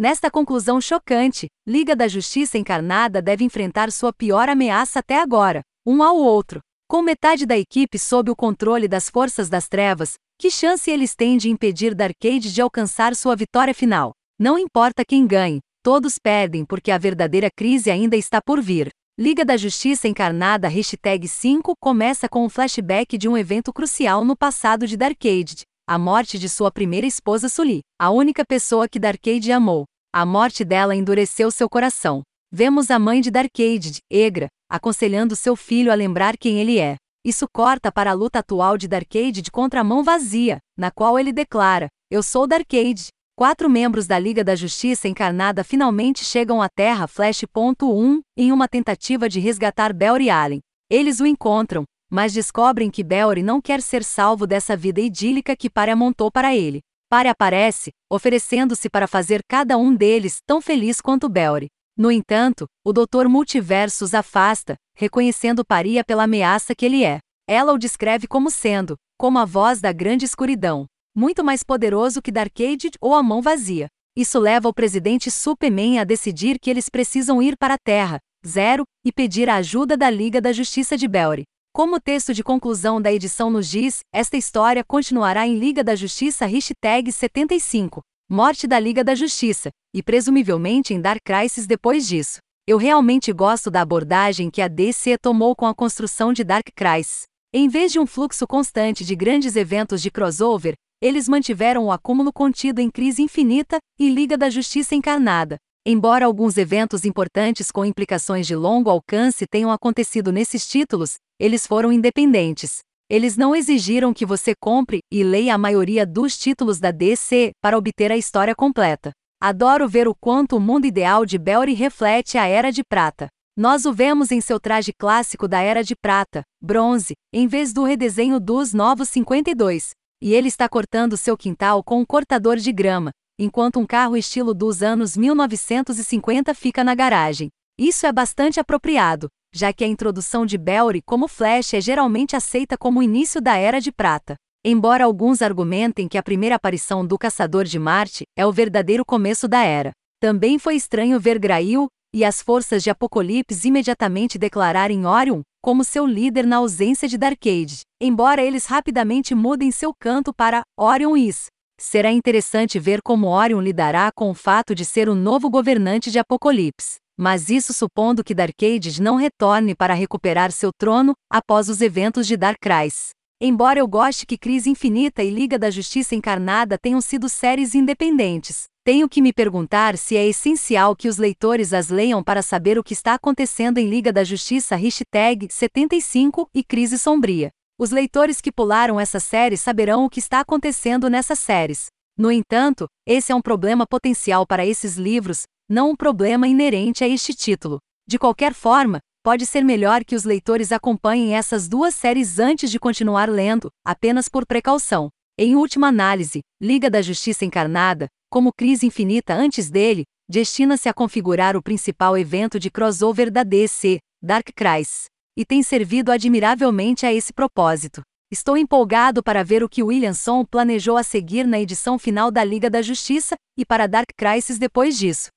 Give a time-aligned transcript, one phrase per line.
[0.00, 6.02] Nesta conclusão chocante, Liga da Justiça Encarnada deve enfrentar sua pior ameaça até agora, um
[6.02, 6.60] ao outro.
[6.88, 11.36] Com metade da equipe sob o controle das forças das trevas, que chance eles têm
[11.36, 14.12] de impedir Darkade de alcançar sua vitória final?
[14.38, 18.88] Não importa quem ganhe, todos perdem porque a verdadeira crise ainda está por vir.
[19.18, 24.34] Liga da Justiça Encarnada Hashtag 5 começa com um flashback de um evento crucial no
[24.34, 29.52] passado de Darkade, a morte de sua primeira esposa Sully, a única pessoa que Darkade
[29.52, 29.89] amou.
[30.12, 32.22] A morte dela endureceu seu coração.
[32.50, 36.96] Vemos a mãe de Darkade, Egra, aconselhando seu filho a lembrar quem ele é.
[37.24, 41.32] Isso corta para a luta atual de Darkade contra a mão vazia, na qual ele
[41.32, 43.06] declara: Eu sou Darkade,
[43.36, 49.28] Quatro membros da Liga da Justiça Encarnada finalmente chegam à Terra Flash.1 em uma tentativa
[49.28, 50.60] de resgatar Belry Allen.
[50.90, 55.70] Eles o encontram, mas descobrem que Belry não quer ser salvo dessa vida idílica que
[55.70, 56.80] Pare amontou para ele.
[57.10, 61.66] Pare aparece, oferecendo-se para fazer cada um deles tão feliz quanto Belry.
[61.96, 63.26] No entanto, o Dr.
[63.28, 67.18] Multiverso os afasta, reconhecendo Paria pela ameaça que ele é.
[67.48, 72.30] Ela o descreve como sendo, como a voz da grande escuridão muito mais poderoso que
[72.30, 73.88] Darkade ou a mão vazia.
[74.16, 78.84] Isso leva o presidente Superman a decidir que eles precisam ir para a Terra, zero,
[79.04, 81.42] e pedir a ajuda da Liga da Justiça de Belry.
[81.72, 85.94] Como o texto de conclusão da edição nos diz, esta história continuará em Liga da
[85.94, 92.38] Justiça hashtag 75, Morte da Liga da Justiça, e presumivelmente em Dark Crisis depois disso.
[92.66, 97.22] Eu realmente gosto da abordagem que a DC tomou com a construção de Dark Crisis.
[97.54, 102.32] Em vez de um fluxo constante de grandes eventos de crossover, eles mantiveram o acúmulo
[102.32, 105.56] contido em Crise Infinita e Liga da Justiça Encarnada.
[105.86, 111.90] Embora alguns eventos importantes com implicações de longo alcance tenham acontecido nesses títulos, eles foram
[111.90, 112.80] independentes.
[113.08, 117.78] Eles não exigiram que você compre e leia a maioria dos títulos da DC para
[117.78, 119.10] obter a história completa.
[119.42, 123.28] Adoro ver o quanto o mundo ideal de Belry reflete a Era de Prata.
[123.56, 127.84] Nós o vemos em seu traje clássico da Era de Prata, bronze, em vez do
[127.84, 129.90] redesenho dos Novos 52,
[130.22, 134.52] e ele está cortando seu quintal com um cortador de grama, enquanto um carro estilo
[134.54, 137.48] dos anos 1950 fica na garagem.
[137.78, 142.78] Isso é bastante apropriado, já que a introdução de Belry como Flash é geralmente aceita
[142.78, 144.36] como o início da Era de Prata.
[144.64, 149.48] Embora alguns argumentem que a primeira aparição do Caçador de Marte é o verdadeiro começo
[149.48, 149.92] da Era.
[150.20, 156.06] Também foi estranho ver Grail e as forças de Apocalipse imediatamente declararem Orion como seu
[156.06, 161.46] líder na ausência de Darkade, embora eles rapidamente mudem seu canto para Orion Is.
[161.78, 166.18] Será interessante ver como Orion lidará com o fato de ser o novo governante de
[166.18, 172.26] Apocalipse, mas isso supondo que Darkade não retorne para recuperar seu trono após os eventos
[172.26, 173.10] de Dark Crisis.
[173.38, 178.64] Embora eu goste que Crise Infinita e Liga da Justiça Encarnada tenham sido séries independentes,
[178.82, 182.82] tenho que me perguntar se é essencial que os leitores as leiam para saber o
[182.82, 187.50] que está acontecendo em Liga da Justiça hashtag 75 e Crise Sombria.
[187.78, 191.88] Os leitores que pularam essa série saberão o que está acontecendo nessas séries.
[192.16, 197.08] No entanto, esse é um problema potencial para esses livros, não um problema inerente a
[197.08, 197.78] este título.
[198.04, 202.80] De qualquer forma, pode ser melhor que os leitores acompanhem essas duas séries antes de
[202.80, 205.08] continuar lendo, apenas por precaução.
[205.38, 211.56] Em última análise, Liga da Justiça Encarnada, como Crise Infinita antes dele, destina-se a configurar
[211.56, 215.04] o principal evento de crossover da DC, Dark Crisis,
[215.38, 218.02] e tem servido admiravelmente a esse propósito.
[218.28, 222.68] Estou empolgado para ver o que Williamson planejou a seguir na edição final da Liga
[222.68, 225.30] da Justiça e para Dark Crisis depois disso.